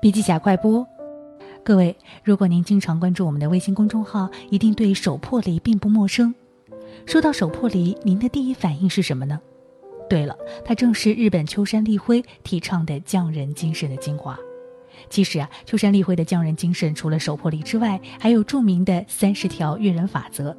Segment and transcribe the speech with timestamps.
[0.00, 0.86] 笔记侠快播，
[1.64, 6.34] 各位，如果您经常关注我们的微信公众号，一定对手破离并不陌生。
[7.06, 9.40] 说到手破离，您的第一反应是什么呢？
[10.08, 14.38] 对了，它正是日本秋山立辉提倡的匠人精神的精华。
[15.08, 20.56] 其实啊，秋山立辉的匠人精神除了手破离之外，还有著名的三十条育人法则。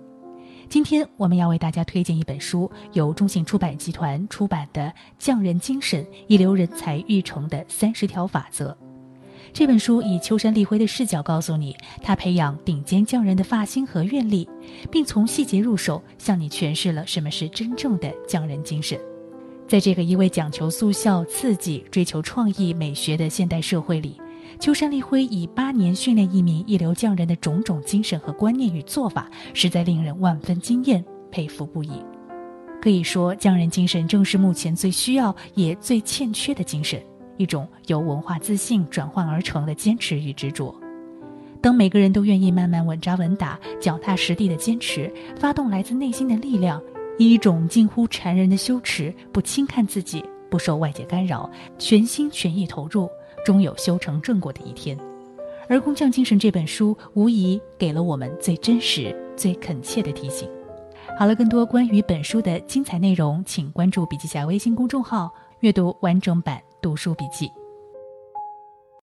[0.68, 4.82] 今天我们要为大家推荐一本书，由中信出版集团出版的
[5.20, 8.72] 《匠人精神：一流人才育成的三十条法则》。
[9.54, 14.48] 这本书以秋山立辉的视角告诉你，他培养顶尖匠人的发心和愿力，
[14.92, 19.00] 并从细节入手，向你诠释了什么是真正的匠人精神。
[19.68, 24.20] 在这个一味讲求速效、刺激、追求创意、美学的现代社会里。
[24.60, 31.92] 秋山立辉以八年训练一名一流匠人的种种精神和观念与做法，实在令人万分惊艳，佩服不已。
[32.82, 37.02] 可以说，匠人精神正是目前最需要也最欠缺的精神，
[37.38, 40.76] 一种由文化自信转换而成的坚持与执着。
[41.62, 46.82] 当每个人都愿意慢慢稳扎稳打、脚踏实地的坚持，发动来自内心的力量，
[47.18, 53.10] 以一种近乎禅人的羞耻，不轻看自己，不受外界干扰，全心全意投入。
[53.46, 54.98] 终有修成正果的一天，
[55.70, 60.50] 而《工匠精神》这本书无疑给了我们最真实、最恳切的提醒。
[61.18, 67.52] 好了，更多关于本书的精彩内容，请关注笔记侠微信公众号，阅读完整版读书笔记。